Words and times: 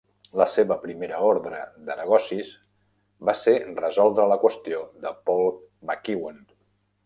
La 0.41 0.45
seva 0.51 0.77
primera 0.85 1.19
ordre 1.27 1.59
de 1.89 1.97
negocis 1.99 2.55
va 3.29 3.37
ser 3.43 3.55
resoldre 3.83 4.27
la 4.33 4.41
qüestió 4.47 4.83
de 5.07 5.15
Paul 5.29 5.47
MacEwan. 5.93 6.45